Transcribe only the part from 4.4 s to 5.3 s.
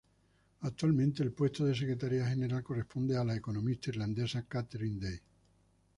Catherine Day.